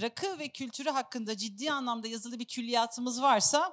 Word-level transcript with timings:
rakı 0.00 0.38
ve 0.38 0.48
kültürü 0.48 0.90
hakkında 0.90 1.36
ciddi 1.36 1.72
anlamda 1.72 2.08
yazılı 2.08 2.38
bir 2.38 2.44
külliyatımız 2.44 3.22
varsa 3.22 3.72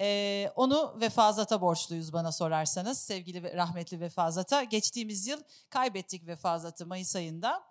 e, 0.00 0.50
onu 0.56 1.00
Vefazat'a 1.00 1.60
borçluyuz 1.60 2.12
bana 2.12 2.32
sorarsanız 2.32 2.98
sevgili 2.98 3.42
ve 3.42 3.56
rahmetli 3.56 4.00
Vefazat'a. 4.00 4.64
Geçtiğimiz 4.64 5.26
yıl 5.26 5.42
kaybettik 5.70 6.26
Vefazat'ı 6.26 6.86
Mayıs 6.86 7.16
ayında 7.16 7.62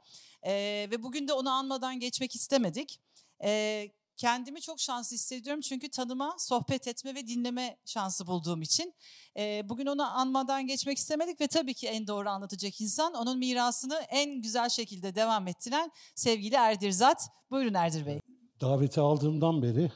e, 0.44 0.52
ve 0.92 1.04
bugün 1.04 1.28
de 1.28 1.34
onu 1.34 1.50
anmadan 1.50 2.00
geçmek 2.00 2.36
istemedik. 2.36 3.02
E, 3.44 3.92
kendimi 4.22 4.62
çok 4.62 4.80
şanslı 4.80 5.16
hissediyorum 5.16 5.62
çünkü 5.62 5.90
tanıma, 5.90 6.36
sohbet 6.40 6.88
etme 6.88 7.16
ve 7.16 7.28
dinleme 7.28 7.78
şansı 7.86 8.28
bulduğum 8.28 8.62
için. 8.62 8.94
E, 9.38 9.70
bugün 9.70 9.86
onu 9.86 10.04
anmadan 10.04 10.68
geçmek 10.68 10.98
istemedik 10.98 11.42
ve 11.42 11.48
tabii 11.48 11.74
ki 11.74 11.88
en 11.88 12.08
doğru 12.08 12.30
anlatacak 12.30 12.82
insan 12.82 13.14
onun 13.14 13.38
mirasını 13.38 13.96
en 14.10 14.42
güzel 14.42 14.70
şekilde 14.70 15.16
devam 15.16 15.48
ettiren 15.48 15.92
sevgili 16.16 16.56
Erdirzat. 16.56 17.30
Buyurun 17.52 17.74
Erdir 17.74 18.06
Bey. 18.06 18.20
Daveti 18.62 19.00
aldığımdan 19.00 19.62
beri 19.62 19.92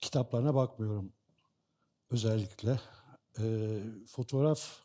kitaplarına 0.00 0.54
bakmıyorum 0.54 1.12
özellikle. 2.10 2.80
E, 3.38 3.44
fotoğraf 4.06 4.78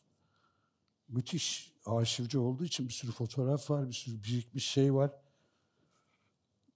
müthiş 1.08 1.74
arşivci 1.86 2.38
olduğu 2.38 2.66
için 2.66 2.88
bir 2.88 2.94
sürü 2.94 3.12
fotoğraf 3.12 3.70
var, 3.70 3.88
bir 3.88 3.94
sürü 3.94 4.24
birikmiş 4.24 4.68
şey 4.68 4.94
var. 4.94 5.25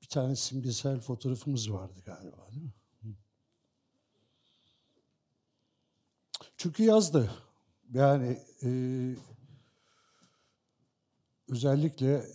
Bir 0.02 0.08
tane 0.08 0.36
simgesel 0.36 1.00
fotoğrafımız 1.00 1.72
vardı 1.72 2.02
galiba 2.06 2.52
değil 2.52 2.64
mi? 2.64 2.74
Çünkü 6.58 6.84
yazdı. 6.84 7.32
Yani 7.94 8.42
e, 8.64 8.70
özellikle 11.48 12.26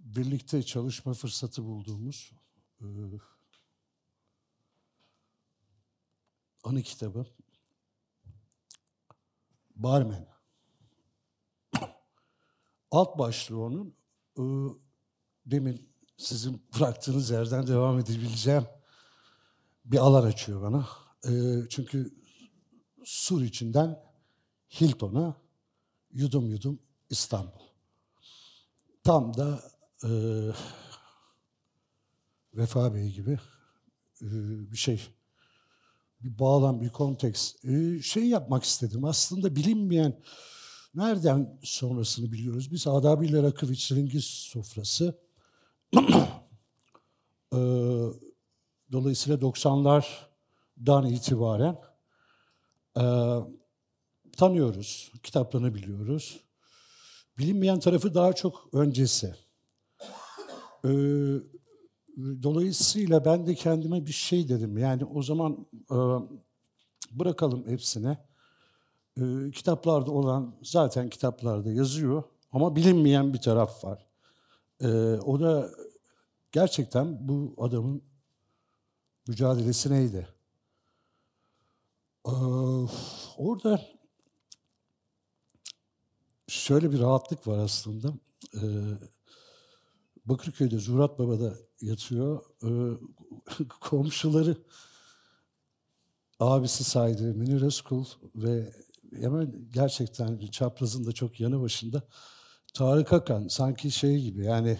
birlikte 0.00 0.62
çalışma 0.62 1.14
fırsatı 1.14 1.64
bulduğumuz 1.64 2.32
e, 2.80 2.86
anı 6.64 6.82
kitabı 6.82 7.26
Barmen. 9.76 10.26
Alt 12.90 13.18
başlığı 13.18 13.60
onun 13.60 13.94
e, 14.38 14.42
demin 15.46 15.95
sizin 16.16 16.62
bıraktığınız 16.74 17.30
yerden 17.30 17.66
devam 17.66 17.98
edebileceğim 17.98 18.64
bir 19.84 19.98
alan 19.98 20.26
açıyor 20.26 20.62
bana. 20.62 20.86
E, 21.24 21.62
çünkü 21.68 22.14
Sur 23.04 23.42
içinden 23.42 24.02
Hilton'a 24.80 25.36
yudum 26.12 26.50
yudum 26.50 26.78
İstanbul. 27.10 27.66
Tam 29.04 29.36
da 29.36 29.60
e, 30.04 30.10
Vefa 32.54 32.94
Bey 32.94 33.12
gibi 33.12 33.38
e, 34.22 34.28
bir 34.72 34.76
şey 34.76 35.16
bir 36.26 36.38
bağlam, 36.38 36.80
bir 36.80 36.88
konteks 36.88 37.54
ee, 37.64 38.02
şey 38.02 38.28
yapmak 38.28 38.64
istedim. 38.64 39.04
Aslında 39.04 39.56
bilinmeyen 39.56 40.20
nereden 40.94 41.58
sonrasını 41.62 42.32
biliyoruz. 42.32 42.72
Biz 42.72 42.86
Adabi 42.86 43.42
Rakıviç 43.42 43.92
Ringiz 43.92 44.24
sofrası 44.24 45.18
ee, 47.52 47.58
dolayısıyla 48.92 49.38
90'lardan 49.38 51.08
itibaren 51.12 51.78
e, 52.96 53.04
tanıyoruz, 54.36 55.12
kitaplarını 55.22 55.74
biliyoruz. 55.74 56.40
Bilinmeyen 57.38 57.80
tarafı 57.80 58.14
daha 58.14 58.32
çok 58.32 58.68
öncesi. 58.74 59.34
Ee, 60.84 60.88
Dolayısıyla 62.16 63.24
ben 63.24 63.46
de 63.46 63.54
kendime 63.54 64.06
bir 64.06 64.12
şey 64.12 64.48
dedim. 64.48 64.78
Yani 64.78 65.04
o 65.04 65.22
zaman 65.22 65.66
e, 65.90 65.96
bırakalım 67.10 67.66
hepsine. 67.68 68.18
E, 69.20 69.50
kitaplarda 69.50 70.10
olan 70.10 70.54
zaten 70.62 71.08
kitaplarda 71.08 71.72
yazıyor 71.72 72.22
ama 72.52 72.76
bilinmeyen 72.76 73.34
bir 73.34 73.40
taraf 73.40 73.84
var. 73.84 74.06
E, 74.80 74.88
o 75.14 75.40
da 75.40 75.70
gerçekten 76.52 77.28
bu 77.28 77.54
adamın 77.58 78.02
mücadelesi 79.28 79.90
neydi? 79.90 80.28
E, 82.26 82.34
orada 83.36 83.80
şöyle 86.48 86.92
bir 86.92 87.00
rahatlık 87.00 87.46
var 87.46 87.58
aslında. 87.58 88.14
E, 88.54 88.62
Bakırköy'de 90.26 90.78
Zurat 90.78 91.18
Baba'da 91.18 91.54
yatıyor. 91.80 92.42
Ee, 92.64 92.68
komşuları 93.80 94.56
abisi 96.40 96.84
saydı 96.84 97.34
Münir 97.34 97.62
Özkul 97.62 98.04
ve 98.34 98.72
hemen 99.20 99.68
gerçekten 99.72 100.46
çaprazın 100.46 101.06
da 101.06 101.12
çok 101.12 101.40
yanı 101.40 101.62
başında 101.62 102.02
Tarık 102.76 103.12
Akan 103.12 103.48
sanki 103.48 103.90
şey 103.90 104.22
gibi 104.22 104.44
yani 104.44 104.78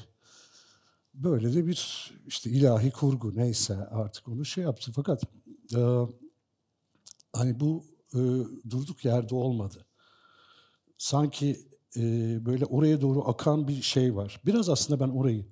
böyle 1.14 1.54
de 1.54 1.66
bir 1.66 2.10
işte 2.26 2.50
ilahi 2.50 2.90
kurgu 2.90 3.36
neyse 3.36 3.76
artık 3.76 4.28
onu 4.28 4.44
şey 4.44 4.64
yaptı 4.64 4.92
fakat 4.94 5.22
e, 5.76 5.80
hani 7.32 7.60
bu 7.60 7.84
e, 8.14 8.18
durduk 8.70 9.04
yerde 9.04 9.34
olmadı. 9.34 9.86
Sanki 10.98 11.68
e, 11.96 12.02
böyle 12.46 12.64
oraya 12.64 13.00
doğru 13.00 13.28
akan 13.28 13.68
bir 13.68 13.82
şey 13.82 14.16
var. 14.16 14.40
Biraz 14.46 14.68
aslında 14.68 15.00
ben 15.00 15.08
orayı 15.08 15.46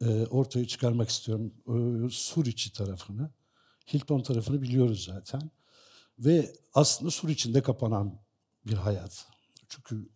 e, 0.00 0.26
ortaya 0.26 0.66
çıkarmak 0.66 1.08
istiyorum. 1.08 1.54
E, 1.68 2.08
Suriçi 2.10 2.72
tarafını. 2.72 3.30
Hilton 3.92 4.22
tarafını 4.22 4.62
biliyoruz 4.62 5.04
zaten. 5.04 5.50
Ve 6.18 6.52
aslında 6.74 7.10
sur 7.10 7.28
içinde 7.28 7.62
kapanan 7.62 8.18
bir 8.66 8.76
hayat. 8.76 9.26
Çünkü 9.68 10.08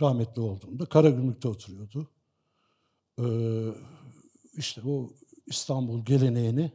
rahmetli 0.00 0.42
olduğunda 0.42 0.86
Karagümrük'te 0.86 1.48
oturuyordu. 1.48 2.10
Ee, 3.20 3.24
işte 4.56 4.82
o 4.86 5.10
İstanbul 5.46 6.04
geleneğini 6.04 6.72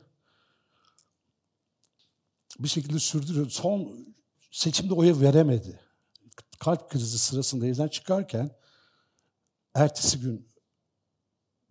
bir 2.59 2.67
şekilde 2.67 2.99
sürdürüyor. 2.99 3.49
Son 3.49 4.05
seçimde 4.51 4.93
oya 4.93 5.21
veremedi 5.21 5.79
kalp 6.61 6.89
krizi 6.89 7.19
sırasında 7.19 7.67
evden 7.67 7.87
çıkarken 7.87 8.51
ertesi 9.73 10.19
gün 10.19 10.49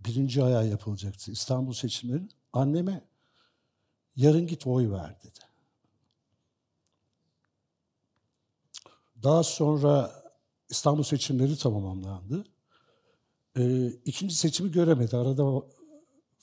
birinci 0.00 0.42
ayağı 0.44 0.68
yapılacaktı 0.68 1.32
İstanbul 1.32 1.72
seçimleri. 1.72 2.28
Anneme 2.52 3.04
yarın 4.16 4.46
git 4.46 4.66
oy 4.66 4.90
ver 4.90 5.22
dedi. 5.22 5.38
Daha 9.22 9.42
sonra 9.42 10.19
İstanbul 10.70 11.02
seçimleri 11.02 11.56
tamamlandı. 11.56 12.44
Ee, 13.56 13.86
ikinci 14.04 14.34
seçimi 14.34 14.70
göremedi. 14.70 15.16
Arada 15.16 15.62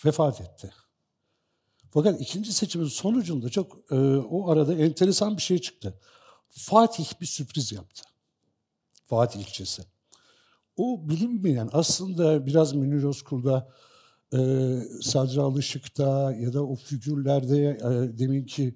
vefat 0.05 0.41
etti. 0.41 0.71
Fakat 1.91 2.21
ikinci 2.21 2.53
seçimin 2.53 2.85
sonucunda 2.85 3.49
çok 3.49 3.91
e, 3.91 3.95
o 4.17 4.49
arada 4.51 4.75
enteresan 4.75 5.37
bir 5.37 5.41
şey 5.41 5.57
çıktı. 5.57 5.99
Fatih 6.49 7.21
bir 7.21 7.25
sürpriz 7.25 7.71
yaptı. 7.71 8.03
Fatih 9.05 9.39
ilçesi. 9.39 9.83
O 10.77 11.09
bilinmeyen 11.09 11.69
aslında 11.73 12.45
biraz 12.45 12.73
Münir 12.73 13.03
Özkul'da, 13.03 13.73
e, 14.33 14.37
Sadri 15.01 15.41
Alışık'ta 15.41 16.33
ya 16.33 16.53
da 16.53 16.65
o 16.65 16.75
figürlerde 16.75 17.69
e, 17.69 18.17
deminki 18.19 18.75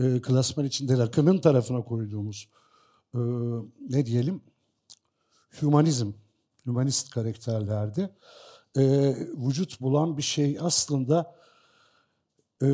e, 0.00 0.20
klasman 0.20 0.66
içinde 0.66 0.98
rakının 0.98 1.38
tarafına 1.38 1.82
koyduğumuz 1.84 2.48
e, 3.14 3.18
ne 3.88 4.06
diyelim 4.06 4.42
humanizm, 5.60 6.12
humanist 6.64 7.10
karakterlerde 7.10 8.10
e, 8.76 8.82
vücut 9.34 9.80
bulan 9.80 10.16
bir 10.18 10.22
şey 10.22 10.58
aslında 10.60 11.34
e, 12.62 12.66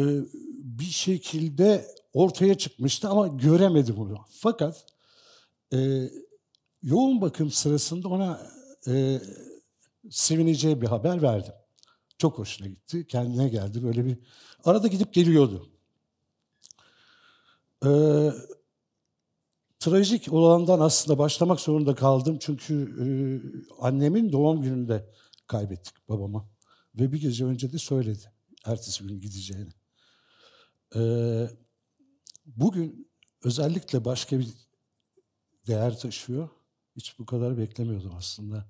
bir 0.59 0.85
şekilde 0.85 1.87
ortaya 2.13 2.59
çıkmıştı 2.59 3.09
ama 3.09 3.27
göremedi 3.27 3.97
bunu. 3.97 4.19
Fakat 4.31 4.87
e, 5.73 6.11
yoğun 6.83 7.21
bakım 7.21 7.51
sırasında 7.51 8.09
ona 8.09 8.41
e, 8.89 9.21
sevineceği 10.11 10.83
bir 10.83 10.87
haber 10.87 11.23
verdim. 11.23 11.55
Çok 12.19 12.39
hoşuna 12.39 12.69
gitti. 12.69 13.07
Kendine 13.07 13.49
geldi. 13.49 13.83
Böyle 13.83 14.05
bir 14.05 14.19
arada 14.65 14.87
gidip 14.87 15.13
geliyordu. 15.13 15.69
Ee, 17.85 18.31
trajik 19.83 20.33
olandan 20.33 20.81
aslında 20.81 21.19
başlamak 21.19 21.61
zorunda 21.61 21.95
kaldım. 21.95 22.39
Çünkü 22.41 22.75
e, 23.01 23.07
annemin 23.81 24.33
doğum 24.33 24.63
gününde 24.63 25.11
kaybettik 25.47 26.09
babama. 26.09 26.49
Ve 26.95 27.13
bir 27.13 27.21
gece 27.21 27.45
önce 27.45 27.73
de 27.73 27.79
söyledi. 27.79 28.33
Ertesi 28.65 29.05
gün 29.05 29.21
gideceğini. 29.21 29.71
Ee, 30.97 31.49
bugün 32.47 33.13
özellikle 33.45 34.05
başka 34.05 34.39
bir 34.39 34.49
değer 35.67 35.99
taşıyor. 35.99 36.49
Hiç 36.97 37.19
bu 37.19 37.27
kadar 37.27 37.59
beklemiyordum 37.59 38.13
aslında. 38.17 38.67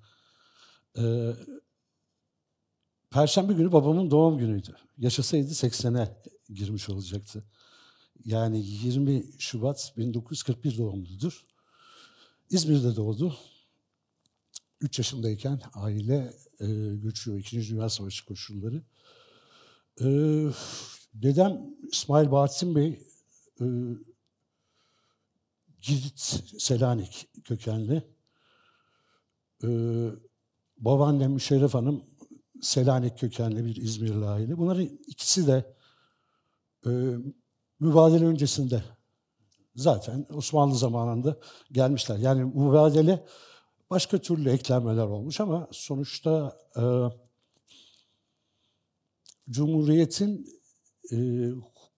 Ee, 0.99 1.33
Perşembe 3.11 3.53
günü 3.53 3.73
babamın 3.73 4.11
doğum 4.11 4.39
günüydü. 4.39 4.77
Yaşasaydı 4.99 5.51
80'e 5.51 6.23
girmiş 6.55 6.89
olacaktı. 6.89 7.45
Yani 8.25 8.59
20 8.59 9.25
Şubat 9.39 9.93
1941 9.97 10.79
doğumludur. 10.79 11.45
İzmir'de 12.51 12.97
doğdu. 12.97 13.37
3 14.81 14.99
yaşındayken 14.99 15.61
aile 15.75 16.35
e, 16.61 16.67
göçüyor. 16.97 17.39
İkinci 17.39 17.71
Dünya 17.75 17.89
Savaşı 17.89 18.25
koşulları. 18.25 18.83
E, 20.01 20.07
dedem 21.15 21.61
İsmail 21.93 22.31
Bahattin 22.31 22.75
Bey 22.75 23.03
e, 23.61 23.65
Girit 25.83 26.19
Selanik 26.59 27.29
kökenli. 27.45 28.03
E, 29.65 29.69
babaannem 30.79 31.33
Müşerref 31.33 31.75
Hanım 31.75 32.05
Selanik 32.61 33.19
kökenli 33.19 33.65
bir 33.65 33.77
İzmirli 33.77 34.25
aile. 34.25 34.59
Bunların 34.59 34.99
ikisi 35.07 35.47
de 35.47 35.75
e, 36.87 36.91
mübadele 37.83 38.27
öncesinde 38.27 38.83
zaten 39.75 40.27
Osmanlı 40.35 40.77
zamanında 40.77 41.39
gelmişler. 41.73 42.17
Yani 42.17 42.45
mübadele 42.45 43.27
başka 43.91 44.19
türlü 44.19 44.51
eklenmeler 44.51 45.07
olmuş 45.07 45.41
ama 45.41 45.69
sonuçta 45.73 46.59
e, 46.77 46.83
Cumhuriyet'in 49.51 50.47
e, 51.13 51.17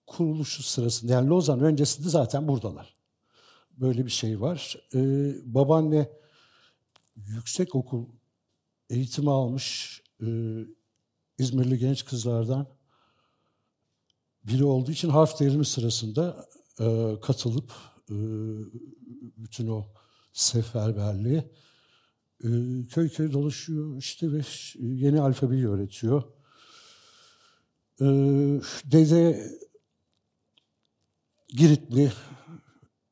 kuruluşu 0.07 0.63
sırasında 0.63 1.13
yani 1.13 1.29
Lozan 1.29 1.59
öncesinde 1.59 2.09
zaten 2.09 2.47
buradalar. 2.47 2.95
Böyle 3.71 4.05
bir 4.05 4.11
şey 4.11 4.41
var. 4.41 4.77
E, 4.93 4.99
babaanne 5.53 6.09
yüksek 7.15 7.75
okul 7.75 8.05
eğitimi 8.89 9.31
almış 9.31 10.01
e, 10.21 10.27
İzmirli 11.37 11.77
genç 11.79 12.05
kızlardan 12.05 12.67
biri 14.47 14.63
olduğu 14.63 14.91
için 14.91 15.09
harf 15.09 15.39
devrimi 15.39 15.65
sırasında 15.65 16.47
e, 16.79 17.15
katılıp 17.21 17.71
e, 18.09 18.15
bütün 19.37 19.67
o 19.67 19.85
seferberliğe 20.33 21.51
e, 22.43 22.49
köy 22.89 23.09
köy 23.09 23.33
dolaşıyor 23.33 23.97
işte 23.97 24.31
ve 24.31 24.41
yeni 24.79 25.21
alfabeyi 25.21 25.67
öğretiyor. 25.67 26.23
E, 28.01 28.05
dede 28.85 29.51
Giritli, 31.47 32.11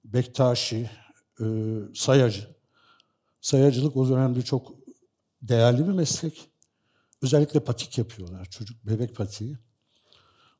Bektaşi, 0.05 0.89
e, 1.39 1.45
sayacı. 1.95 2.55
Sayacılık 3.41 3.97
o 3.97 4.09
dönemde 4.09 4.41
çok 4.41 4.75
değerli 5.41 5.87
bir 5.87 5.93
meslek. 5.93 6.51
Özellikle 7.21 7.59
patik 7.59 7.97
yapıyorlar, 7.97 8.45
çocuk 8.45 8.85
bebek 8.85 9.15
patiği. 9.15 9.57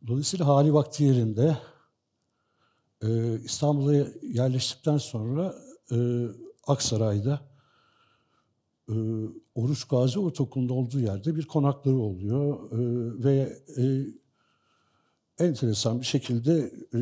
Dolayısıyla 0.08 0.48
hali 0.48 0.74
vakti 0.74 1.04
yerinde 1.04 1.58
e, 3.02 3.40
İstanbul'a 3.40 4.08
yerleştikten 4.22 4.98
sonra 4.98 5.56
e, 5.92 6.28
Aksaray'da 6.68 7.42
e, 8.90 8.94
Oruç 9.56 9.84
Gazi 9.84 10.20
Ortaokulu'nda 10.20 10.74
olduğu 10.74 11.00
yerde 11.00 11.36
bir 11.36 11.46
konakları 11.46 11.98
oluyor 11.98 12.72
e, 12.72 12.78
ve 13.24 13.58
e, 13.78 13.84
enteresan 15.46 16.02
bir 16.02 16.06
şekilde 16.06 16.72
e, 16.94 16.98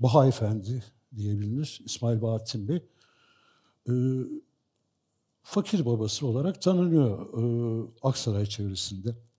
Baha 0.00 0.26
Efendi 0.26 0.84
diyebilir 1.16 1.80
İsmail 1.84 2.22
Bahattin 2.22 2.68
Bey 2.68 2.82
e, 3.88 3.92
fakir 5.42 5.86
babası 5.86 6.26
olarak 6.26 6.62
tanınıyor 6.62 7.28
e, 7.38 7.42
Aksaray 8.02 8.46
çevresinde. 8.46 9.29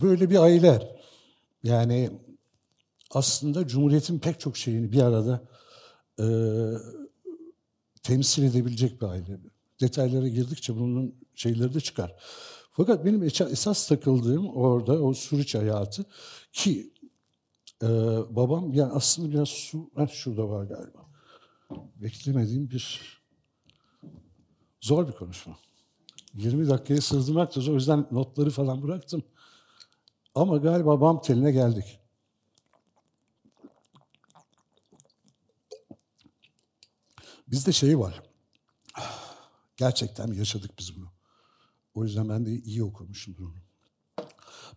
Böyle 0.00 0.30
bir 0.30 0.36
aile 0.36 0.96
yani 1.62 2.10
aslında 3.10 3.66
Cumhuriyet'in 3.66 4.18
pek 4.18 4.40
çok 4.40 4.56
şeyini 4.56 4.92
bir 4.92 5.02
arada 5.02 5.48
e, 6.20 6.26
temsil 8.02 8.42
edebilecek 8.42 9.02
bir 9.02 9.06
aile. 9.06 9.38
Detaylara 9.80 10.28
girdikçe 10.28 10.76
bunun 10.76 11.14
şeyleri 11.34 11.74
de 11.74 11.80
çıkar. 11.80 12.14
Fakat 12.72 13.04
benim 13.04 13.22
esas 13.22 13.88
takıldığım 13.88 14.48
orada 14.48 15.02
o 15.02 15.14
Suriç 15.14 15.54
hayatı 15.54 16.04
ki 16.52 16.92
e, 17.82 17.86
babam 18.30 18.72
yani 18.72 18.92
aslında 18.92 19.30
biraz 19.30 19.48
su, 19.48 19.90
heh, 19.96 20.08
şurada 20.08 20.48
var 20.48 20.64
galiba. 20.64 21.08
Beklemediğim 21.96 22.70
bir 22.70 23.18
zor 24.80 25.08
bir 25.08 25.12
konuşma. 25.12 25.58
20 26.34 26.68
dakikaya 26.68 27.00
sığdırmak 27.00 27.56
da 27.56 27.60
zor. 27.60 27.72
O 27.72 27.74
yüzden 27.74 28.06
notları 28.10 28.50
falan 28.50 28.82
bıraktım. 28.82 29.22
Ama 30.38 30.56
galiba 30.56 31.00
bam 31.00 31.20
teline 31.20 31.52
geldik. 31.52 32.00
Bizde 37.48 37.72
şey 37.72 37.98
var. 37.98 38.22
Gerçekten 39.76 40.32
yaşadık 40.32 40.70
biz 40.78 40.96
bunu. 40.96 41.08
O 41.94 42.04
yüzden 42.04 42.28
ben 42.28 42.46
de 42.46 42.50
iyi 42.50 42.84
okumuşum 42.84 43.36
bunu. 43.38 43.54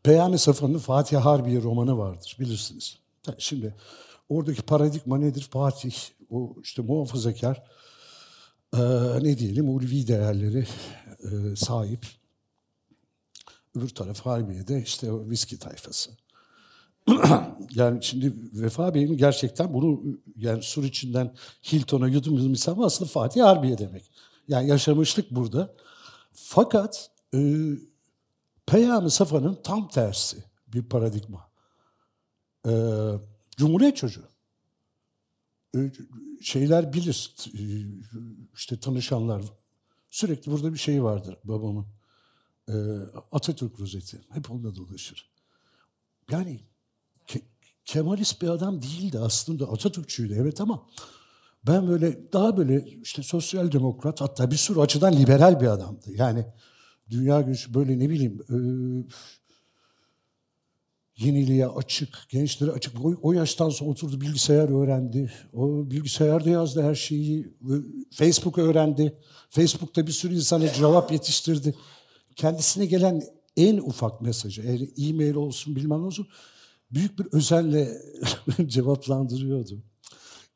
Peyami 0.04 0.40
Safa'nın 0.40 0.78
Fatih 0.78 1.18
Harbiye 1.18 1.62
romanı 1.62 1.98
vardır 1.98 2.38
bilirsiniz. 2.40 2.98
Şimdi 3.38 3.75
oradaki 4.30 4.62
paradigma 4.62 5.18
nedir? 5.18 5.48
Fatih, 5.52 5.96
o 6.30 6.56
işte 6.63 6.81
muhafazakar, 6.81 7.63
e, 8.74 8.80
ne 9.24 9.38
diyelim 9.38 9.69
ulvi 9.69 10.08
değerleri 10.08 10.68
e, 11.24 11.56
sahip. 11.56 12.20
Öbür 13.75 13.89
taraf 13.89 14.25
Harbiye'de 14.25 14.81
işte 14.81 15.12
o 15.12 15.29
viski 15.29 15.59
tayfası. 15.59 16.12
yani 17.75 18.03
şimdi 18.03 18.33
Vefa 18.53 18.94
Bey'in 18.94 19.18
gerçekten 19.18 19.73
bunu 19.73 20.01
yani 20.35 20.63
Sur 20.63 20.83
içinden 20.83 21.35
Hilton'a 21.71 22.07
yudum 22.07 22.33
yudum 22.33 22.53
istemem 22.53 22.83
aslında 22.83 23.09
Fatih 23.09 23.44
Harbiye 23.44 23.77
demek. 23.77 24.12
Yani 24.47 24.68
yaşamışlık 24.68 25.31
burada. 25.31 25.73
Fakat 26.33 27.12
e, 27.33 27.39
Peyami 28.65 29.12
Safa'nın 29.12 29.59
tam 29.63 29.88
tersi 29.88 30.44
bir 30.67 30.83
paradigma. 30.83 31.50
E, 32.67 32.71
Cumhuriyet 33.57 33.97
çocuğu. 33.97 34.27
E, 35.75 35.91
şeyler 36.41 36.94
bilir, 36.94 37.35
e, 37.47 37.63
işte 38.56 38.79
tanışanlar. 38.79 39.41
Sürekli 40.09 40.51
burada 40.51 40.74
bir 40.74 40.79
şey 40.79 41.03
vardır 41.03 41.38
babamın. 41.44 41.85
E, 42.69 42.74
Atatürk 43.31 43.80
rozeti. 43.80 44.22
Hep 44.30 44.51
onunla 44.51 44.75
dolaşır. 44.75 45.32
Yani 46.32 46.60
ke, 47.27 47.41
Kemalist 47.86 48.41
bir 48.41 48.48
adam 48.48 48.82
değildi 48.82 49.20
aslında. 49.20 49.65
Atatürkçüydü 49.72 50.34
evet 50.34 50.62
ama 50.62 50.88
ben 51.68 51.88
böyle 51.88 52.34
daha 52.34 52.58
böyle 52.58 52.86
işte 53.01 53.24
sosyal 53.24 53.72
demokrat 53.72 54.22
hatta 54.22 54.51
bir 54.51 54.56
sürü 54.56 54.80
açıdan 54.80 55.13
liberal 55.13 55.62
bir 55.62 55.68
adamdı. 55.68 56.12
Yani 56.12 56.46
dünya 57.10 57.41
gücü 57.41 57.74
böyle 57.74 58.00
ne 58.00 58.10
bileyim 58.10 58.41
e, 58.50 58.58
yeniliğe 61.18 61.68
açık, 61.68 62.25
gençlere 62.30 62.72
açık. 62.72 63.06
O, 63.06 63.15
o 63.22 63.34
yaştan 63.34 63.70
sonra 63.70 63.89
oturdu 63.89 64.22
bilgisayar 64.22 64.82
öğrendi. 64.82 65.32
O 65.53 65.91
bilgisayarda 65.91 66.50
yazdı 66.50 66.84
her 66.84 66.96
şeyi. 66.96 67.53
Facebook 68.12 68.58
öğrendi. 68.58 69.18
Facebook'ta 69.50 70.08
bir 70.08 70.12
sürü 70.12 70.36
insana 70.36 70.74
cevap 70.74 71.12
yetiştirdi. 71.12 71.75
Kendisine 72.35 72.85
gelen 72.85 73.23
en 73.57 73.77
ufak 73.77 74.21
mesajı, 74.21 74.61
e-mail 74.97 75.35
olsun 75.35 75.75
bilmem 75.75 76.03
olsun, 76.03 76.27
büyük 76.91 77.19
bir 77.19 77.27
özenle 77.31 78.01
cevaplandırıyordu. 78.65 79.83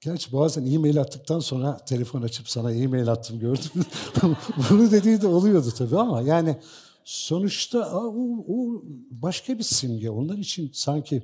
Gerçi 0.02 0.34
bazen 0.34 0.66
e-mail 0.66 1.02
attıktan 1.02 1.40
sonra 1.40 1.78
telefon 1.78 2.22
açıp 2.22 2.50
sana 2.50 2.72
e-mail 2.72 3.12
attım 3.12 3.40
gördüm. 3.40 3.86
Bunu 4.70 4.92
dediği 4.92 5.22
de 5.22 5.28
oluyordu 5.28 5.74
tabii 5.78 5.98
ama 5.98 6.22
yani 6.22 6.58
sonuçta 7.04 8.00
o, 8.00 8.46
o 8.48 8.84
başka 9.12 9.58
bir 9.58 9.64
simge. 9.64 10.10
Onlar 10.10 10.38
için 10.38 10.70
sanki 10.74 11.24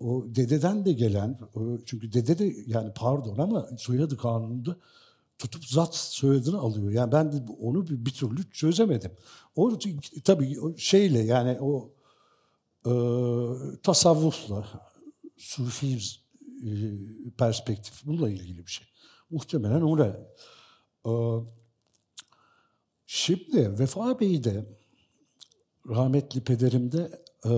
o 0.00 0.24
dededen 0.26 0.84
de 0.84 0.92
gelen, 0.92 1.38
çünkü 1.86 2.12
dede 2.12 2.38
de 2.38 2.56
yani 2.66 2.92
pardon 2.94 3.38
ama 3.38 3.68
soyadı 3.78 4.16
kanununda 4.16 4.76
tutup 5.38 5.64
zat 5.64 5.94
soyadını 5.94 6.58
alıyor. 6.58 6.90
Yani 6.90 7.12
ben 7.12 7.32
de 7.32 7.52
onu 7.60 7.88
bir, 7.88 8.06
bir 8.06 8.10
türlü 8.10 8.50
çözemedim. 8.50 9.12
O 9.56 9.78
tabii 10.24 10.78
şeyle 10.78 11.18
yani 11.18 11.58
o 11.60 11.92
e, 12.86 12.92
tasavvufla, 13.82 14.90
sufi 15.36 15.98
e, 16.64 16.70
perspektif 17.38 18.06
bununla 18.06 18.30
ilgili 18.30 18.66
bir 18.66 18.70
şey. 18.70 18.86
Muhtemelen 19.30 19.82
oraya. 19.82 20.28
E, 21.06 21.12
şimdi 23.06 23.78
Vefa 23.78 24.20
Bey 24.20 24.44
de 24.44 24.66
rahmetli 25.88 26.44
pederimde 26.44 27.24
e, 27.44 27.50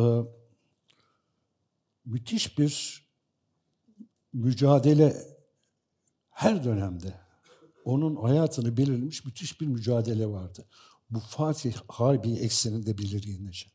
müthiş 2.04 2.58
bir 2.58 3.02
mücadele 4.32 5.16
her 6.30 6.64
dönemde 6.64 7.27
onun 7.88 8.16
hayatını 8.16 8.76
belirlemiş 8.76 9.24
müthiş 9.24 9.60
bir 9.60 9.66
mücadele 9.66 10.26
vardı. 10.26 10.64
Bu 11.10 11.18
Fatih 11.18 11.74
Harbi 11.88 12.32
ekseninde 12.32 12.98
belirgin 12.98 13.48
için. 13.48 13.72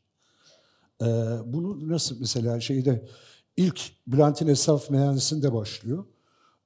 Ee, 1.02 1.06
bunu 1.44 1.88
nasıl 1.88 2.20
mesela 2.20 2.60
şeyde 2.60 3.08
ilk 3.56 3.92
Bülent'in 4.06 4.48
esnaf 4.48 4.90
mühendisinde 4.90 5.52
başlıyor. 5.52 6.04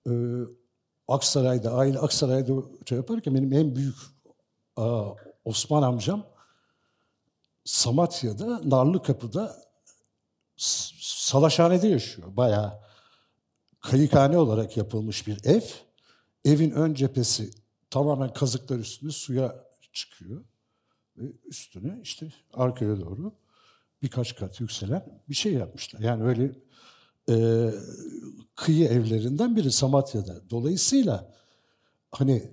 Ee, 0.06 0.10
Aksaray'da, 1.08 1.72
aile 1.72 1.98
Aksaray'da 1.98 2.52
şey 2.88 2.98
yaparken 2.98 3.34
benim 3.34 3.52
en 3.52 3.76
büyük 3.76 3.96
aa, 4.76 5.10
Osman 5.44 5.82
amcam 5.82 6.26
Samatya'da, 7.64 8.60
Narlıkapı'da 8.64 9.56
Salaşhane'de 10.56 11.88
yaşıyor. 11.88 12.36
Bayağı 12.36 12.80
kayıkhane 13.80 14.38
olarak 14.38 14.76
yapılmış 14.76 15.26
bir 15.26 15.44
ev. 15.44 15.62
Evin 16.48 16.70
ön 16.70 16.94
cephesi 16.94 17.50
tamamen 17.90 18.32
kazıklar 18.32 18.78
üstünde 18.78 19.12
suya 19.12 19.64
çıkıyor. 19.92 20.44
Ve 21.16 21.32
üstüne 21.46 21.98
işte 22.02 22.32
arkaya 22.52 23.00
doğru 23.00 23.32
birkaç 24.02 24.36
kat 24.36 24.60
yükselen 24.60 25.22
bir 25.28 25.34
şey 25.34 25.52
yapmışlar. 25.52 26.00
Yani 26.00 26.24
öyle 26.24 26.52
e, 27.30 27.34
kıyı 28.56 28.88
evlerinden 28.88 29.56
biri 29.56 29.72
Samatya'da. 29.72 30.50
Dolayısıyla 30.50 31.34
hani 32.10 32.52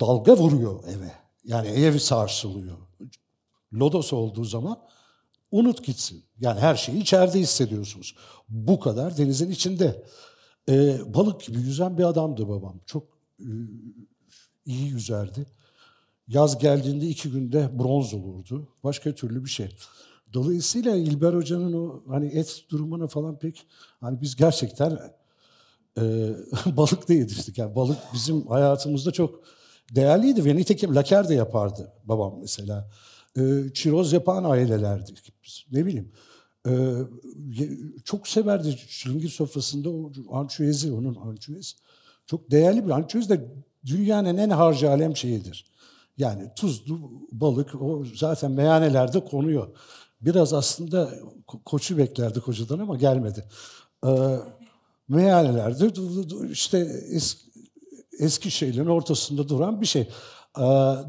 dalga 0.00 0.36
vuruyor 0.36 0.84
eve. 0.84 1.12
Yani 1.44 1.68
ev 1.68 1.98
sarsılıyor. 1.98 2.76
Lodos 3.74 4.12
olduğu 4.12 4.44
zaman 4.44 4.78
unut 5.50 5.84
gitsin. 5.84 6.24
Yani 6.40 6.60
her 6.60 6.74
şeyi 6.74 6.98
içeride 6.98 7.38
hissediyorsunuz. 7.40 8.14
Bu 8.48 8.80
kadar 8.80 9.16
denizin 9.16 9.50
içinde. 9.50 10.04
Ee, 10.68 10.98
balık 11.14 11.40
gibi 11.40 11.58
yüzen 11.58 11.98
bir 11.98 12.04
adamdı 12.04 12.48
babam. 12.48 12.80
Çok 12.86 13.02
e, 13.40 13.48
iyi 14.66 14.88
yüzerdi. 14.88 15.46
Yaz 16.28 16.58
geldiğinde 16.58 17.06
iki 17.06 17.30
günde 17.30 17.78
bronz 17.78 18.14
olurdu. 18.14 18.68
Başka 18.84 19.14
türlü 19.14 19.44
bir 19.44 19.50
şey. 19.50 19.76
Dolayısıyla 20.32 20.96
İlber 20.96 21.34
Hoca'nın 21.34 21.72
o 21.72 22.02
hani 22.08 22.26
et 22.26 22.64
durumuna 22.70 23.06
falan 23.06 23.38
pek 23.38 23.66
hani 24.00 24.20
biz 24.20 24.36
gerçekten 24.36 24.98
e, 25.98 26.34
balık 26.76 27.08
da 27.08 27.12
yetiştik. 27.12 27.58
Yani 27.58 27.74
balık 27.74 27.98
bizim 28.14 28.46
hayatımızda 28.46 29.10
çok 29.10 29.44
değerliydi 29.94 30.44
ve 30.44 30.56
nitekim 30.56 30.94
laker 30.94 31.28
de 31.28 31.34
yapardı 31.34 31.92
babam 32.04 32.38
mesela. 32.40 32.90
E, 33.36 33.42
çiroz 33.74 34.12
yapan 34.12 34.44
ailelerdik 34.44 35.32
biz. 35.44 35.64
Ne 35.72 35.86
bileyim. 35.86 36.12
E, 36.68 36.72
çok 38.04 38.28
severdi 38.28 38.76
çilingir 38.76 39.28
sofrasında 39.28 39.90
o 39.90 40.12
ançüezi, 40.30 40.92
onun 40.92 41.14
ançüez. 41.14 41.76
Çok 42.26 42.50
değerli 42.50 42.86
bir 42.86 42.90
ançüez 42.90 43.28
de 43.30 43.48
dünyanın 43.86 44.36
en 44.36 44.50
harcı 44.50 44.90
alem 44.90 45.16
şeyidir. 45.16 45.64
Yani 46.18 46.50
tuzlu 46.56 47.10
balık 47.32 47.82
o 47.82 48.04
zaten 48.14 48.50
meyhanelerde 48.50 49.24
konuyor. 49.24 49.68
Biraz 50.20 50.52
aslında 50.52 51.10
koçu 51.64 51.98
beklerdik 51.98 52.42
hocadan 52.42 52.78
ama 52.78 52.96
gelmedi. 52.96 53.44
Ee, 54.06 54.36
meyhanelerde 55.08 55.90
işte 56.50 56.78
eski, 57.10 57.50
eski 58.18 58.50
şeylerin 58.50 58.86
ortasında 58.86 59.48
duran 59.48 59.80
bir 59.80 59.86
şey. 59.86 60.02
Ee, 60.02 60.62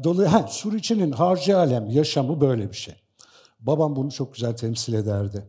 dolayısıyla 0.04 0.46
Suriçi'nin 0.46 1.12
harcı 1.12 1.58
alem 1.58 1.90
yaşamı 1.90 2.40
böyle 2.40 2.70
bir 2.70 2.76
şey. 2.76 2.94
Babam 3.62 3.96
bunu 3.96 4.10
çok 4.10 4.34
güzel 4.34 4.56
temsil 4.56 4.92
ederdi. 4.92 5.48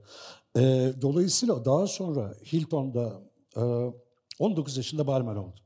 Ee, 0.58 0.94
dolayısıyla 1.02 1.66
daha 1.66 1.88
sonra 1.88 2.34
Hilton'da 2.54 3.22
e, 3.58 3.62
19 4.40 4.78
yaşında 4.78 5.08
barmen 5.08 5.36
oldu. 5.36 5.60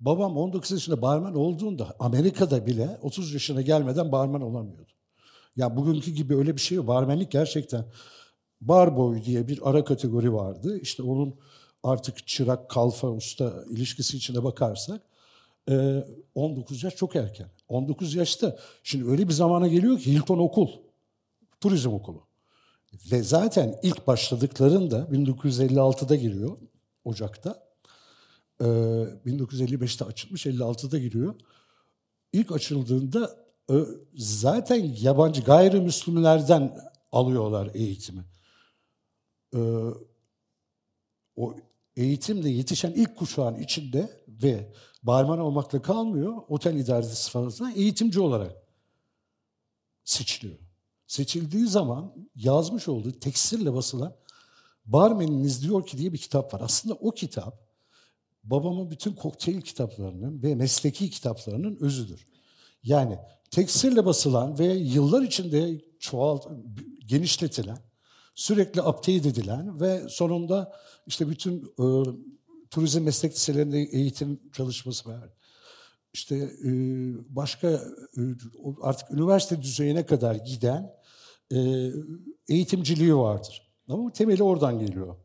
Babam 0.00 0.36
19 0.36 0.70
yaşında 0.70 1.02
barmen 1.02 1.34
olduğunda 1.34 1.96
Amerika'da 1.98 2.66
bile 2.66 2.98
30 3.02 3.34
yaşına 3.34 3.62
gelmeden 3.62 4.12
barmen 4.12 4.40
olamıyordu. 4.40 4.92
Ya 5.56 5.76
bugünkü 5.76 6.10
gibi 6.10 6.36
öyle 6.36 6.56
bir 6.56 6.60
şey 6.60 6.76
yok. 6.76 6.86
Barmenlik 6.86 7.30
gerçekten 7.30 7.84
bar 8.60 8.96
boy 8.96 9.24
diye 9.24 9.48
bir 9.48 9.60
ara 9.62 9.84
kategori 9.84 10.32
vardı. 10.32 10.78
İşte 10.78 11.02
onun 11.02 11.34
artık 11.82 12.26
çırak, 12.26 12.70
kalfa, 12.70 13.08
usta 13.08 13.64
ilişkisi 13.70 14.16
içine 14.16 14.44
bakarsak 14.44 15.02
19 16.34 16.82
yaş 16.84 16.96
çok 16.96 17.16
erken. 17.16 17.48
19 17.68 18.14
yaşta 18.14 18.58
şimdi 18.82 19.10
öyle 19.10 19.28
bir 19.28 19.32
zamana 19.32 19.68
geliyor 19.68 19.98
ki 19.98 20.12
Hilton 20.12 20.38
okul, 20.38 20.68
turizm 21.62 21.92
okulu. 21.92 22.26
Ve 23.12 23.22
zaten 23.22 23.78
ilk 23.82 24.06
başladıklarında 24.06 24.98
1956'da 24.98 26.16
giriyor 26.16 26.56
Ocak'ta. 27.04 27.72
1955'te 28.60 30.04
açılmış, 30.04 30.46
56'da 30.46 30.98
giriyor. 30.98 31.34
İlk 32.32 32.52
açıldığında 32.52 33.36
zaten 34.14 34.94
yabancı 35.00 35.40
gayrimüslimlerden 35.42 36.78
alıyorlar 37.12 37.70
eğitimi. 37.74 38.24
O 41.36 41.56
eğitimde 41.96 42.48
yetişen 42.48 42.92
ilk 42.92 43.16
kuşağın 43.16 43.54
içinde 43.54 44.24
ve 44.28 44.72
barman 45.02 45.38
olmakla 45.38 45.82
kalmıyor, 45.82 46.42
otel 46.48 46.74
idaresi 46.74 47.30
falan 47.30 47.72
eğitimci 47.74 48.20
olarak 48.20 48.56
seçiliyor. 50.04 50.58
Seçildiği 51.06 51.66
zaman 51.66 52.14
yazmış 52.34 52.88
olduğu 52.88 53.12
teksirle 53.12 53.74
basılan 53.74 54.14
Barmeniniz 54.86 55.62
diyor 55.62 55.86
ki 55.86 55.98
diye 55.98 56.12
bir 56.12 56.18
kitap 56.18 56.54
var. 56.54 56.60
Aslında 56.64 56.94
o 56.94 57.10
kitap 57.10 57.72
babamın 58.44 58.90
bütün 58.90 59.12
kokteyl 59.12 59.60
kitaplarının 59.60 60.42
ve 60.42 60.54
mesleki 60.54 61.10
kitaplarının 61.10 61.78
özüdür. 61.80 62.26
Yani 62.82 63.18
teksirle 63.50 64.06
basılan 64.06 64.58
ve 64.58 64.66
yıllar 64.66 65.22
içinde 65.22 65.80
çoğalt, 65.98 66.46
genişletilen, 67.06 67.78
sürekli 68.34 68.82
update 68.82 69.12
edilen 69.12 69.80
ve 69.80 70.08
sonunda 70.08 70.72
işte 71.06 71.28
bütün 71.28 71.74
e, 71.78 71.84
turizm 72.70 73.02
meslek 73.02 73.32
liselerinde 73.34 73.78
eğitim 73.78 74.40
çalışması 74.52 75.08
var. 75.08 75.30
İşte 76.12 76.36
e, 76.36 76.70
başka 77.36 77.68
e, 77.68 78.20
artık 78.82 79.10
üniversite 79.10 79.62
düzeyine 79.62 80.06
kadar 80.06 80.34
giden 80.34 80.94
e, 81.52 81.90
eğitimciliği 82.48 83.16
vardır. 83.16 83.72
Ama 83.88 84.12
temeli 84.12 84.42
oradan 84.42 84.78
geliyor. 84.78 85.16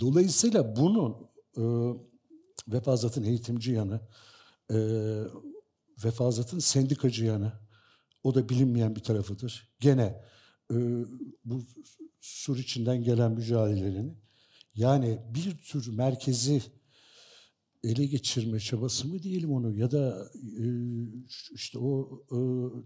Dolayısıyla 0.00 0.76
bunun 0.76 1.30
vefazatın 2.68 3.22
eğitimci 3.22 3.72
yanı, 3.72 4.00
vefazatın 6.04 6.58
sendikacı 6.58 7.24
yanı, 7.24 7.52
o 8.22 8.34
da 8.34 8.48
bilinmeyen 8.48 8.96
bir 8.96 9.00
tarafıdır. 9.00 9.68
Gene 9.80 10.24
bu 11.44 11.62
sur 12.20 12.58
içinden 12.58 13.02
gelen 13.02 13.32
mücadelelerini 13.32 14.14
yani 14.74 15.20
bir 15.34 15.58
tür 15.58 15.96
merkezi 15.96 16.62
ele 17.84 18.06
geçirme 18.06 18.60
çabası 18.60 19.08
mı 19.08 19.22
diyelim 19.22 19.52
onu 19.52 19.74
ya 19.74 19.90
da 19.90 20.30
e, 20.58 20.64
işte 21.52 21.78
o 21.78 22.22
e, 22.32 22.38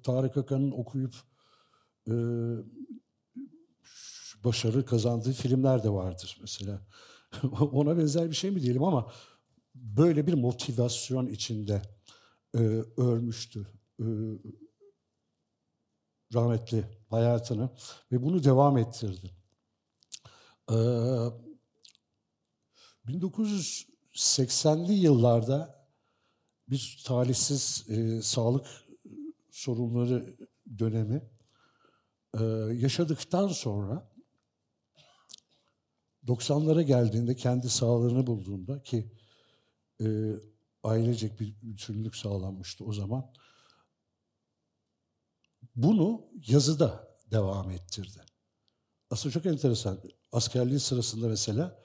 Tarık 0.03 0.37
Akan'ın 0.37 0.71
okuyup 0.71 1.15
e, 2.09 2.15
başarı 4.45 4.85
kazandığı 4.85 5.33
filmler 5.33 5.85
de 5.85 5.91
vardır 5.91 6.39
mesela. 6.41 6.87
Ona 7.61 7.99
benzer 7.99 8.31
bir 8.31 8.37
şey 8.37 8.51
mi 8.51 8.63
diyelim 8.63 8.85
ama 8.85 9.13
böyle 9.75 10.27
bir 10.27 10.35
motivasyon 10.35 11.27
içinde 11.27 11.83
e, 12.55 12.59
ölmüştü 12.97 13.67
e, 14.01 14.07
rahmetli 16.35 16.85
hayatını 17.11 17.71
ve 18.13 18.23
bunu 18.23 18.45
devam 18.45 18.79
ettirdi. 18.79 19.31
E, 20.71 20.77
1980'li 24.15 24.93
yıllarda 24.93 25.87
bir 26.69 27.03
talihsiz 27.05 27.87
e, 27.89 28.23
sağlık 28.23 28.67
sorunları 29.51 30.37
dönemi 30.79 31.23
e, 32.41 32.45
yaşadıktan 32.73 33.49
sonra 33.49 34.15
90'lara 36.27 36.83
geldiğinde 36.83 37.37
kendi 37.37 37.71
sağlığını 37.71 38.27
bulduğunda 38.27 38.83
ki 38.83 39.13
e, 40.01 40.07
ailecek 40.83 41.41
bir 41.41 41.55
bütünlük 41.63 42.17
sağlanmıştı 42.17 42.85
o 42.85 42.93
zaman. 42.93 43.33
Bunu 45.77 46.27
yazıda 46.47 47.19
devam 47.31 47.71
ettirdi. 47.71 48.19
Aslında 49.11 49.33
çok 49.33 49.47
enteresan. 49.47 50.01
Askerliği 50.33 50.81
sırasında 50.81 51.29
mesela 51.29 51.84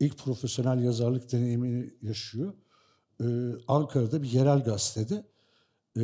ilk 0.00 0.18
profesyonel 0.18 0.84
yazarlık 0.84 1.32
deneyimini 1.32 1.94
yaşıyor. 2.02 2.54
Ee, 3.20 3.24
Ankara'da 3.68 4.22
bir 4.22 4.30
yerel 4.30 4.64
gazetede 4.64 5.24
e, 5.96 6.02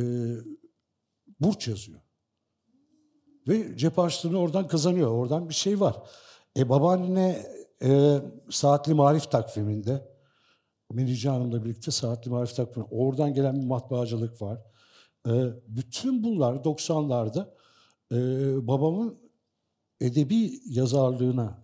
burç 1.39 1.67
yazıyor. 1.67 1.99
Ve 3.47 3.77
cep 3.77 3.97
harçlığını 3.97 4.39
oradan 4.39 4.67
kazanıyor. 4.67 5.11
Oradan 5.11 5.49
bir 5.49 5.53
şey 5.53 5.79
var. 5.79 5.95
E 6.57 6.69
babaanne 6.69 7.45
e, 7.83 8.21
Saatli 8.49 8.93
Marif 8.93 9.31
takviminde 9.31 10.15
Menici 10.93 11.29
Hanım'la 11.29 11.65
birlikte 11.65 11.91
Saatli 11.91 12.31
Marif 12.31 12.55
takvimi. 12.55 12.87
Oradan 12.91 13.33
gelen 13.33 13.61
bir 13.61 13.65
matbaacılık 13.65 14.41
var. 14.41 14.61
E, 15.27 15.31
bütün 15.67 16.23
bunlar 16.23 16.55
90'larda 16.55 17.49
e, 18.11 18.17
babamın 18.67 19.19
edebi 20.01 20.59
yazarlığına 20.65 21.63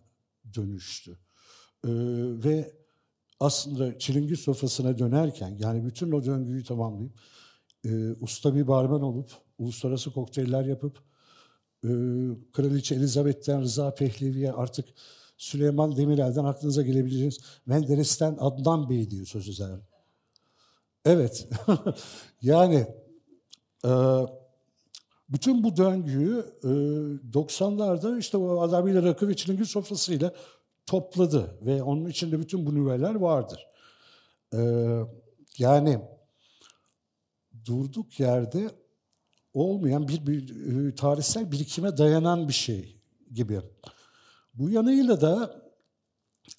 dönüştü. 0.53 1.17
E, 1.85 1.89
ve 2.43 2.73
aslında 3.39 3.99
çilingir 3.99 4.35
sofrasına 4.35 4.97
dönerken 4.97 5.57
yani 5.59 5.85
bütün 5.85 6.11
o 6.11 6.25
döngüyü 6.25 6.63
tamamlayıp 6.63 7.13
e, 7.85 8.11
usta 8.21 8.55
bir 8.55 8.67
barmen 8.67 9.01
olup 9.01 9.31
uluslararası 9.57 10.13
kokteyller 10.13 10.65
yapıp 10.65 10.97
e, 11.83 11.89
Kraliçe 12.53 12.95
Elizabeth'ten 12.95 13.61
Rıza 13.61 13.93
Pehlevi'ye 13.93 14.51
artık 14.51 14.85
Süleyman 15.37 15.97
Demirel'den 15.97 16.43
aklınıza 16.43 16.81
gelebileceğiniz 16.81 17.39
Menderes'ten 17.65 18.37
Adnan 18.39 18.89
Bey 18.89 19.09
diyor 19.09 19.25
sözü 19.25 19.53
zaten. 19.53 19.81
Evet. 21.05 21.49
yani 22.41 22.87
e, 23.85 23.91
bütün 25.29 25.63
bu 25.63 25.77
döngüyü 25.77 26.45
e, 26.63 26.67
90'larda 26.67 28.19
işte 28.19 28.37
o 28.37 28.61
adamıyla 28.61 29.03
rakı 29.03 29.27
ve 29.27 29.35
çilingir 29.35 29.65
sofrasıyla 29.65 30.33
topladı 30.85 31.57
ve 31.61 31.83
onun 31.83 32.05
içinde 32.05 32.39
bütün 32.39 32.65
bu 32.65 32.75
nüveler 32.75 33.15
vardır. 33.15 33.67
E, 34.53 34.59
yani 35.57 36.01
durduk 37.65 38.19
yerde 38.19 38.69
olmayan 39.53 40.07
bir, 40.07 40.27
bir 40.27 40.65
e, 40.89 40.95
tarihsel 40.95 41.51
birikime 41.51 41.97
dayanan 41.97 42.47
bir 42.47 42.53
şey 42.53 43.01
gibi. 43.33 43.61
Bu 44.53 44.69
yanıyla 44.69 45.21
da 45.21 45.61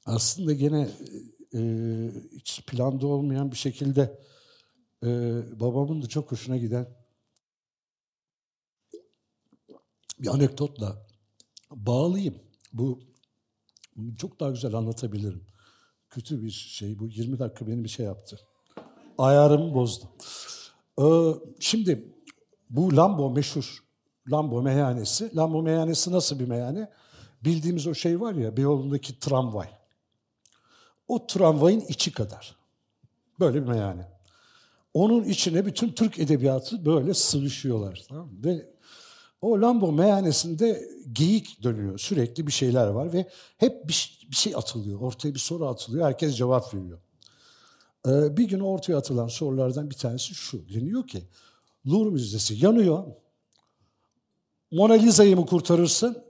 aslında 0.06 0.52
gene 0.52 0.88
e, 1.54 1.60
hiç 2.32 2.62
planda 2.66 3.06
olmayan 3.06 3.50
bir 3.50 3.56
şekilde 3.56 4.18
e, 5.04 5.08
babamın 5.60 6.02
da 6.02 6.06
çok 6.06 6.32
hoşuna 6.32 6.56
giden 6.56 6.86
bir 10.18 10.28
anekdotla 10.28 11.06
bağlayayım. 11.70 12.34
Bu 12.72 13.11
bunu 13.96 14.16
çok 14.16 14.40
daha 14.40 14.50
güzel 14.50 14.74
anlatabilirim. 14.74 15.44
Kötü 16.10 16.42
bir 16.42 16.50
şey 16.50 16.98
bu 16.98 17.08
20 17.08 17.38
dakika 17.38 17.66
benim 17.66 17.84
bir 17.84 17.88
şey 17.88 18.06
yaptı. 18.06 18.40
Ayarımı 19.18 19.74
bozdu. 19.74 20.04
Ee, 21.00 21.04
şimdi 21.60 22.14
bu 22.70 22.96
Lambo 22.96 23.30
meşhur 23.30 23.82
Lambo 24.30 24.62
meyhanesi. 24.62 25.36
Lambo 25.36 25.62
meyhanesi 25.62 26.12
nasıl 26.12 26.38
bir 26.38 26.48
meyhane? 26.48 26.90
Bildiğimiz 27.44 27.86
o 27.86 27.94
şey 27.94 28.20
var 28.20 28.34
ya 28.34 28.56
Beyoğlu'ndaki 28.56 29.18
tramvay. 29.18 29.68
O 31.08 31.26
tramvayın 31.26 31.80
içi 31.80 32.12
kadar. 32.12 32.56
Böyle 33.40 33.62
bir 33.62 33.68
meyhane. 33.68 34.08
Onun 34.94 35.24
içine 35.24 35.66
bütün 35.66 35.92
Türk 35.92 36.18
edebiyatı 36.18 36.84
böyle 36.84 37.14
sığışıyorlar. 37.14 38.04
Tamam? 38.08 38.30
Ve 38.44 38.72
o 39.42 39.60
Lambo 39.60 39.92
meyhanesinde 39.92 40.88
geyik 41.12 41.62
dönüyor. 41.62 41.98
Sürekli 41.98 42.46
bir 42.46 42.52
şeyler 42.52 42.86
var 42.86 43.12
ve 43.12 43.28
hep 43.56 43.88
bir, 43.88 44.26
bir 44.30 44.36
şey 44.36 44.56
atılıyor. 44.56 45.00
Ortaya 45.00 45.34
bir 45.34 45.38
soru 45.38 45.68
atılıyor. 45.68 46.06
Herkes 46.06 46.36
cevap 46.36 46.74
veriyor. 46.74 46.98
Ee, 48.06 48.36
bir 48.36 48.44
gün 48.44 48.60
ortaya 48.60 48.96
atılan 48.96 49.28
sorulardan 49.28 49.90
bir 49.90 49.96
tanesi 49.96 50.34
şu. 50.34 50.68
Deniyor 50.68 51.06
ki 51.06 51.22
Louvre 51.86 52.10
Müzesi 52.10 52.64
yanıyor. 52.64 53.04
Mona 54.70 54.92
Lisa'yı 54.92 55.36
mı 55.36 55.46
kurtarırsın 55.46 56.24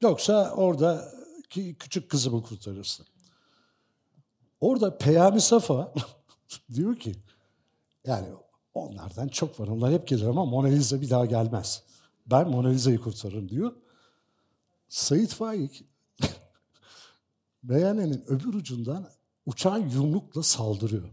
yoksa 0.00 0.50
oradaki 0.56 1.74
küçük 1.78 2.10
kızı 2.10 2.30
mı 2.30 2.42
kurtarırsın? 2.42 3.06
Orada 4.60 4.98
Peyami 4.98 5.40
Safa 5.40 5.94
diyor 6.74 6.96
ki 6.96 7.14
yani 8.06 8.28
onlardan 8.74 9.28
çok 9.28 9.60
var. 9.60 9.68
Onlar 9.68 9.92
hep 9.92 10.08
gelir 10.08 10.26
ama 10.26 10.44
Mona 10.44 10.66
Lisa 10.66 11.00
bir 11.00 11.10
daha 11.10 11.26
gelmez. 11.26 11.82
Ben 12.26 12.50
Mona 12.50 12.68
Lisa'yı 12.68 13.00
kurtarırım 13.00 13.48
diyor. 13.48 13.72
Sayit 14.88 15.34
Faik 15.34 15.84
beyanenin 17.62 18.24
öbür 18.26 18.54
ucundan 18.54 19.08
uçan 19.46 19.78
yumrukla 19.78 20.42
saldırıyor. 20.42 21.08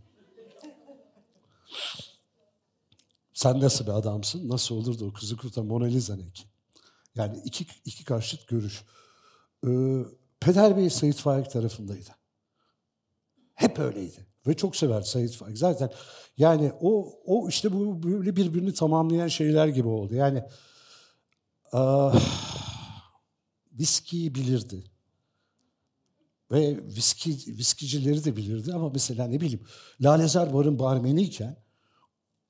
Sen 3.33 3.59
nasıl 3.59 3.85
bir 3.85 3.91
adamsın? 3.91 4.49
Nasıl 4.49 4.75
olur 4.75 4.99
da 4.99 5.05
o 5.05 5.13
kızı 5.13 5.37
kurtar? 5.37 5.61
Mona 5.61 5.85
Lisa 5.85 6.15
ne 6.15 6.29
ki? 6.29 6.43
Yani 7.15 7.41
iki, 7.45 7.65
iki 7.85 8.03
karşıt 8.03 8.47
görüş. 8.47 8.83
Ee, 9.67 9.69
Peder 10.39 10.77
Bey 10.77 10.89
Sayit 10.89 11.15
Faik 11.15 11.51
tarafındaydı. 11.51 12.09
Hep 13.55 13.79
öyleydi. 13.79 14.25
Ve 14.47 14.57
çok 14.57 14.75
sever 14.75 15.01
Sayit 15.01 15.35
Faik. 15.35 15.57
Zaten 15.57 15.91
yani 16.37 16.71
o, 16.81 17.13
o 17.25 17.49
işte 17.49 17.73
bu 17.73 18.03
böyle 18.03 18.35
birbirini 18.35 18.73
tamamlayan 18.73 19.27
şeyler 19.27 19.67
gibi 19.67 19.87
oldu. 19.87 20.15
Yani 20.15 20.43
ah, 21.73 22.15
viskiyi 23.71 24.35
bilirdi. 24.35 24.83
Ve 26.51 26.79
viski, 26.95 27.57
viskicileri 27.57 28.25
de 28.25 28.35
bilirdi 28.35 28.73
ama 28.73 28.89
mesela 28.89 29.27
ne 29.27 29.41
bileyim 29.41 29.65
Lalezar 30.01 30.53
Bar'ın 30.53 30.79
barmeniyken 30.79 31.57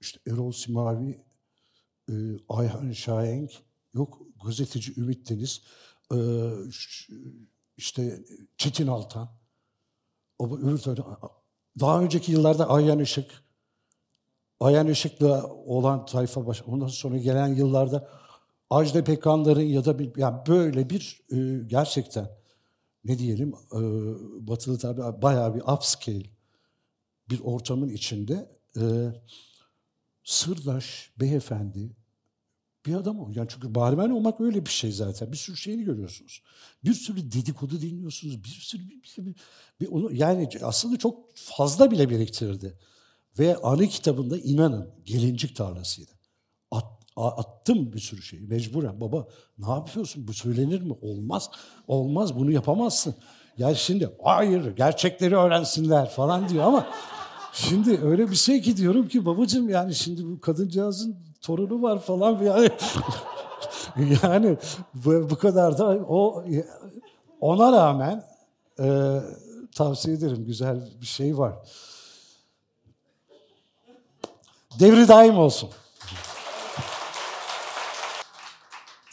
işte 0.02 0.20
Erol 0.28 0.52
Simavi, 0.52 1.26
e, 2.10 2.14
Ayhan 2.50 2.92
Şahenk, 2.92 3.52
yok 3.94 4.22
gazeteci 4.46 5.00
Ümit 5.00 5.30
Deniz, 5.30 5.62
e, 6.14 6.18
işte 7.78 8.26
Çetin 8.58 8.88
Altan, 8.88 9.30
o 10.40 10.58
öbür 10.58 10.78
tarafta, 10.78 11.30
daha 11.80 12.02
önceki 12.02 12.32
yıllarda 12.32 12.70
Ayhan 12.70 13.00
Işık, 13.00 13.44
Ayhan 14.60 14.88
Işık'la 14.88 15.48
olan 15.48 16.06
tayfa 16.06 16.48
baş, 16.48 16.64
ondan 16.64 16.88
sonra 16.88 17.18
gelen 17.18 17.48
yıllarda 17.48 18.10
Ajda 18.70 19.04
Pekanların 19.04 19.62
ya 19.62 19.86
da 19.86 20.00
bir, 20.00 20.12
yani 20.18 20.38
böyle 20.48 20.90
bir 20.90 21.22
e, 21.32 21.64
gerçekten 21.68 22.30
ne 23.04 23.20
diyelim 23.20 23.54
e, 23.74 23.80
batılı 24.48 24.78
tabi 24.78 25.22
bayağı 25.22 25.56
bir 25.56 25.62
upscale 25.62 26.30
bir 27.30 27.40
ortamın 27.44 27.90
içinde 27.90 28.52
e, 28.82 28.84
sırdaş, 30.24 31.12
beyefendi 31.20 31.96
bir 32.86 32.94
adam 32.94 33.20
o. 33.20 33.32
Yani 33.36 33.48
çünkü 33.50 33.76
barmen 33.76 34.10
olmak 34.10 34.42
öyle 34.42 34.66
bir 34.66 34.72
şey 34.72 34.92
zaten. 34.92 35.32
Bir 35.32 35.38
sürü 35.38 35.58
şeyini 35.58 35.84
görüyorsunuz. 35.84 36.42
Bir 36.84 36.94
sürü 36.94 37.32
dedikodu 37.32 37.82
dinliyorsunuz. 37.82 38.44
Bir 38.44 38.50
sürü 38.50 38.90
bir, 38.90 39.02
bir, 39.18 39.36
bir 39.82 39.88
onu 39.88 40.14
yani 40.14 40.50
aslında 40.62 40.98
çok 40.98 41.36
fazla 41.36 41.92
bile 41.92 42.10
biriktirdi. 42.10 42.78
Ve 43.40 43.58
anı 43.58 43.88
kitabında 43.88 44.38
inanın 44.38 44.90
gelincik 45.06 45.56
tarlasıydı. 45.56 46.12
At, 47.20 47.40
attım 47.40 47.94
bir 47.94 48.00
sürü 48.00 48.22
şeyi 48.22 48.42
mecburen. 48.42 49.02
Baba 49.02 49.28
ne 49.58 49.70
yapıyorsun? 49.70 50.28
Bu 50.28 50.34
söylenir 50.34 50.82
mi? 50.82 50.94
Olmaz. 51.02 51.50
Olmaz. 51.88 52.36
Bunu 52.36 52.52
yapamazsın. 52.52 53.16
Yani 53.58 53.76
şimdi 53.76 54.10
hayır 54.24 54.76
gerçekleri 54.76 55.38
öğrensinler 55.38 56.10
falan 56.10 56.50
diyor 56.50 56.64
ama 56.64 56.88
Şimdi 57.54 58.00
öyle 58.04 58.32
bir 58.32 58.36
şey 58.36 58.62
ki 58.62 58.78
diyorum 58.78 59.08
ki 59.08 59.26
babacığım 59.26 59.70
yani 59.70 59.96
şimdi 59.96 60.26
bu 60.26 60.40
kadıncağızın 60.42 61.18
torunu 61.42 61.82
var 61.82 62.00
falan 62.00 62.44
yani 62.44 62.70
yani 64.24 64.58
bu, 64.94 65.30
bu 65.30 65.36
kadar 65.38 65.78
da 65.78 65.86
o 65.88 66.44
ona 67.42 67.72
rağmen 67.72 68.24
e, 68.80 69.20
tavsiye 69.76 70.16
ederim 70.18 70.46
güzel 70.46 70.90
bir 71.02 71.06
şey 71.06 71.38
var. 71.38 71.54
Devri 74.80 75.08
daim 75.08 75.38
olsun. 75.38 75.70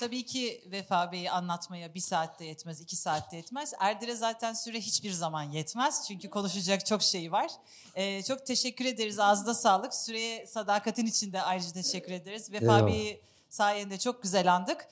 Tabii 0.00 0.24
ki 0.24 0.64
Vefa 0.70 1.12
Bey'i 1.12 1.30
anlatmaya 1.30 1.94
bir 1.94 2.00
saatte 2.00 2.44
yetmez, 2.44 2.80
iki 2.80 2.96
saatte 2.96 3.36
yetmez. 3.36 3.72
Erdir'e 3.80 4.14
zaten 4.14 4.52
süre 4.52 4.80
hiçbir 4.80 5.12
zaman 5.12 5.42
yetmez. 5.42 6.04
Çünkü 6.08 6.30
konuşacak 6.30 6.86
çok 6.86 7.02
şey 7.02 7.32
var. 7.32 7.50
Ee, 7.94 8.22
çok 8.22 8.46
teşekkür 8.46 8.84
ederiz. 8.84 9.18
Ağzına 9.18 9.54
sağlık. 9.54 9.94
Süreye 9.94 10.46
sadakatin 10.46 11.06
için 11.06 11.32
de 11.32 11.42
ayrıca 11.42 11.72
teşekkür 11.72 12.12
ederiz. 12.12 12.52
Vefa 12.52 12.86
Bey'i 12.86 13.20
sayende 13.50 13.98
çok 13.98 14.22
güzel 14.22 14.54
andık. 14.54 14.88